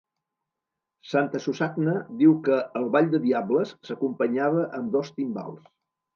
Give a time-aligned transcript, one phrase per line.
[1.09, 5.71] Santasusagna diu que el Ball de Diables s'acompanyava amb dos timbals.